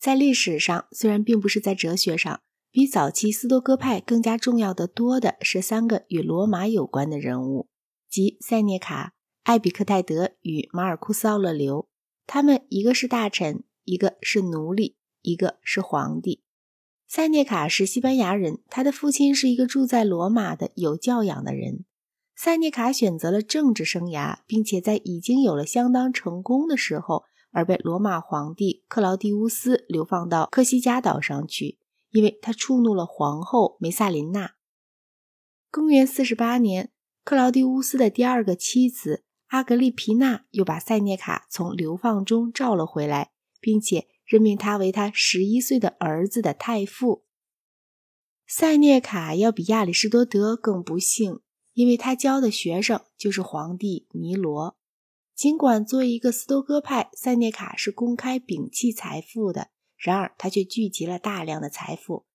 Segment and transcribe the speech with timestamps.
[0.00, 7.68] 在历史上，虽然并不是在哲学上，比早期斯多哥派更加重要的多的是三个与罗马有关的人物，
[8.08, 11.86] 即塞涅卡、艾比克泰德与马尔库斯·奥勒留。
[12.26, 16.42] 他们一个是大臣，一个是奴隶，一个是皇帝。
[17.06, 21.84] 塞涅卡是西班牙人，他的父亲是一个住在罗马的有教养的人。
[22.34, 27.24] 塞涅卡选择了政治生涯，并且在已经有了相当成功的时候。
[27.50, 31.78] 而被罗马皇帝克劳狄乌斯流放到科西嘉岛上去，
[32.10, 34.54] 因为他触怒了皇后梅萨琳娜。
[35.70, 36.90] 公元四十八年，
[37.24, 47.24] 克劳狄乌斯的第二个妻子阿格丽皮娜又把塞涅卡从流放中召了回来，并且任命他为他十一岁的儿子的太傅。
[48.46, 51.40] 塞涅卡要比亚里士多德更不幸，
[51.72, 54.76] 因为他教的学生就是皇帝尼罗。
[55.40, 62.26] 尽管作为一个斯多哥派，塞涅卡是公开摒弃财富的，然而他却聚集了大量的财富，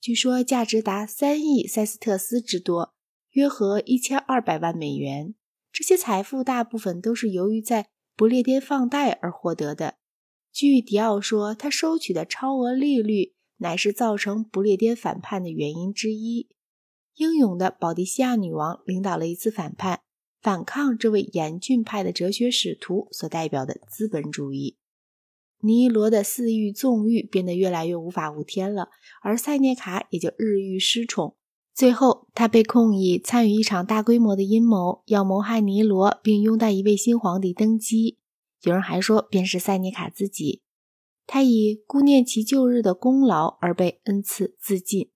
[0.00, 2.94] 据说价值达三亿塞斯特斯之多，
[3.32, 5.34] 约合一千二百万美元。
[5.70, 9.96] 这些财富大部分都是由于在不列颠放贷而获得的。
[10.50, 16.48] 据迪奥说，他收取的超额利率乃是造成不列颠反叛的原因之一。
[17.16, 20.00] 英勇的保迪西亚女王领导了一次反叛。
[20.44, 24.76] 反抗这位严峻派的哲学使徒所代表的资本主义，
[25.62, 28.90] 尼罗的肆欲纵欲变得越来越无法无天了，
[29.22, 31.34] 而塞涅卡也就日益失宠。
[31.74, 38.18] 最后，他被控以参与一场大规模的阴谋，要谋害尼罗，并拥戴一位新皇帝登基。
[38.64, 40.60] 有人还说，便是塞涅卡自己。
[41.26, 45.10] 他以顾念其旧日的功劳而被恩赐自尽。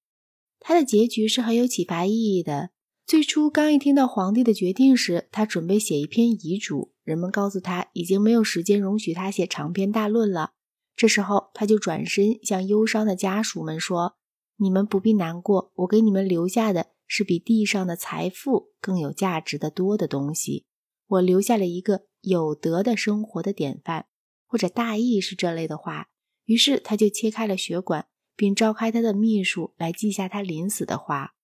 [0.59, 2.71] 他的结局是很有启发意义的。
[3.09, 6.93] 最初刚一听到皇帝的决定时，他准备写一篇遗嘱。
[7.03, 10.51] 人们告诉他，已经没有时间容许他写长篇大论了。
[10.95, 14.19] 这时候，他就转身向忧伤的家属们说
[14.61, 20.67] ：“你们不必难过，我给你们留下的是比地上的财富更有价值的多的东西。
[21.07, 24.05] 我留下了一个有德的生活的典范，
[24.47, 26.09] 或者大意是这类的话。”
[26.45, 31.37] 于是，他就切开了血管，并召开他的秘书来记下他临死的话。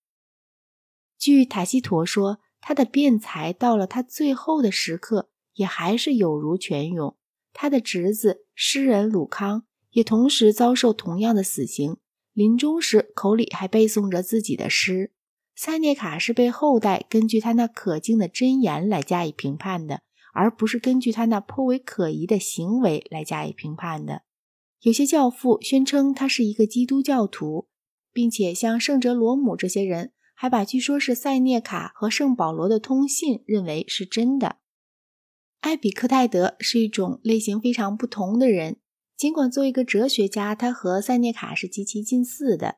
[1.25, 7.17] 据塔西佗说，他的辩才到了他最后的时刻，也还是有如泉涌。
[7.55, 11.97] 他的侄子诗人鲁康也同时遭受同样的死刑，
[12.35, 15.13] 临终时口里还背诵着自己的诗。
[15.57, 20.03] 塞涅卡是被后代根据他那可敬的箴言来加以评判的，
[20.35, 24.25] 而不是根据他那颇为可疑的行为来加以评判的。
[24.83, 27.69] 有些教父宣称他是一个基督教徒，
[28.13, 30.11] 并且像圣哲罗姆这些人。
[30.35, 34.57] 还把据说是塞涅卡和圣保罗的通信认为是真的。
[35.61, 38.77] 埃比克泰德是一种类型非常不同的人，
[39.17, 42.77] 尽管作为一个哲学家，他和塞涅卡是极其近似的。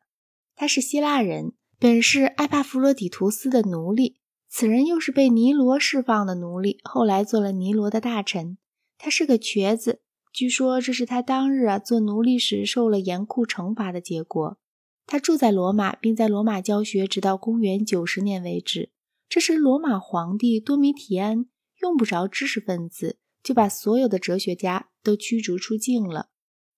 [0.54, 4.18] 他是希腊人，本是埃帕弗罗底图斯的奴隶，
[4.48, 8.56] 此人又是被尼罗释放的奴隶，后来做了尼罗的大臣。
[8.96, 10.00] 他是个瘸子，
[10.32, 14.58] 据说这是他当日啊做奴隶时受了严酷惩罚的结果。
[15.06, 18.90] 他住在罗马，并在罗马教学，直到公元九十年为止。
[19.28, 21.46] 这时，罗马皇帝多米提安
[21.80, 26.30] 用不着知识分子，就把所有的哲学家都驱逐出境了。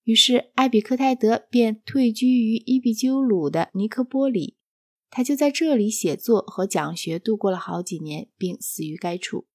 [0.03, 4.57] 于是，埃比克泰德便退居于伊壁鸠鲁的尼科波里，
[5.09, 9.47] 他就在这里写作和讲学，度过了好几年，并死于该处。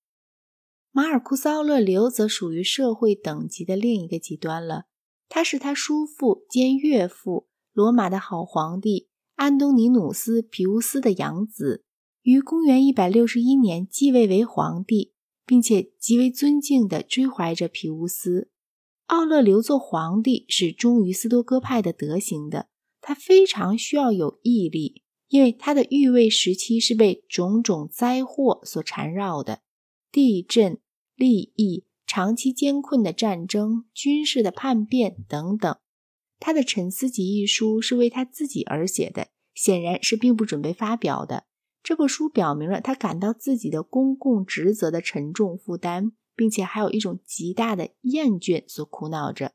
[0.91, 4.85] 马尔库斯·奥勒留则属于社会等级的另一个极端了，
[5.29, 7.49] 他是他叔父兼岳父。
[7.75, 11.85] 罗马的好皇帝安东尼努斯·皮乌斯的养子，
[12.23, 15.13] 于公元一百六十一年继位为皇帝，
[15.45, 18.49] 并且极为尊敬地追怀着皮乌斯。
[19.07, 22.69] 奥勒留做皇帝是忠于斯多哥派的德行的，
[23.01, 29.63] 他非常需要有毅力，因为他的御位时期是被种种灾祸所缠绕的：
[30.13, 30.79] 地震、
[31.17, 35.77] 利益、长期艰困的战争、军事的叛变等等。
[36.47, 41.45] 他的《沉思集》一书是为他自己而写的，显然是并不准备发表的。
[41.83, 49.53] 这部书表明了他感到自己的公共职责的沉重负担，并且还有一种极大的厌倦所苦恼着。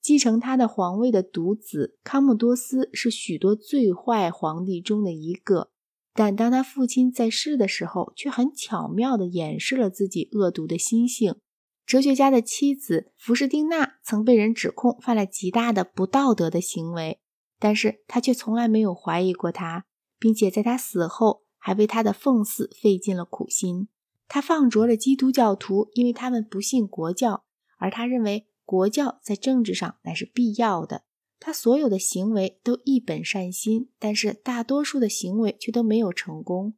[0.00, 5.70] 继承他的皇位的独子康穆多斯是许多最坏皇帝中的一个，
[6.12, 11.36] 但当他父亲在世的时候，却很巧妙地掩饰了自己恶毒的心性。
[11.84, 17.20] 哲学家的妻子福士丁娜曾被人指控犯了极大的不道德的行为，
[17.58, 19.84] 但是他却从来没有怀疑过他，
[20.18, 23.88] 并且在他死后还为他的奉祀费尽了苦心。
[24.26, 27.44] 他放逐了基督教徒，因为他们不信国教，
[27.76, 31.02] 而他认为国教在政治上乃是必要的。
[31.38, 36.74] 他所有的行为都一本善心，但是大多数的行为却都没有成功。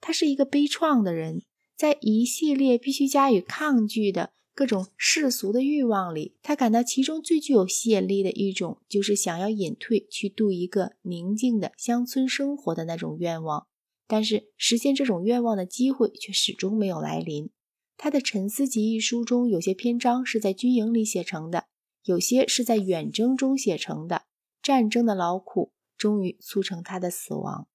[0.00, 1.42] 他是一个悲怆的人，
[1.76, 13.68] 在一系列必须加以抗拒的各种世俗的欲望里，他感到其中最具有吸引力的一种，就是想要隐退去度一个宁静的乡村生活的那种愿望。
[14.08, 17.50] 但是实现这种愿望的机会却始终没有来临。
[17.96, 21.66] 他的《沉思集》一书中有些篇章是在军营里写成的。
[22.02, 24.22] 有些是在远征中写成的，
[24.60, 27.68] 战争的劳苦终于促成他的死亡。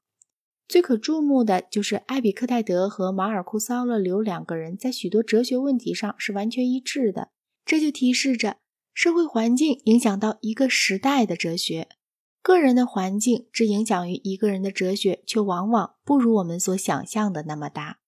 [0.68, 7.30] 最可注目的就是艾比克泰德和马尔库·斯·奥勒留两个人在许多哲学问题上是完全一致的，
[7.66, 8.58] 这就提示着
[8.94, 11.90] 社会环境影响到一个时代的哲学。
[12.42, 18.00] 个人的环境之影响于一个人的哲学，却往往不如我们所想象的那么大。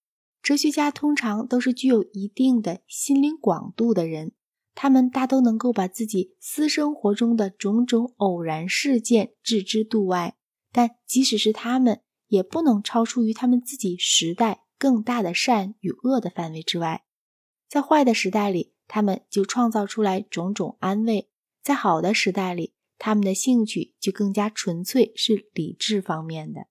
[0.42, 4.32] 哲学家通常都是具有一定的心灵广度的人。
[4.74, 10.36] 他们大都能够把自己私生活中的种种偶然事件置之度外，
[10.70, 17.04] 但即使是他们，也不能超出于他们自己时代更大的善与恶的范围之外。
[17.68, 21.28] 在坏的时代里，他们就创造出来种种安慰；
[21.62, 26.68] 在好的时代里，他们的兴趣就更加纯粹，是理智方面的。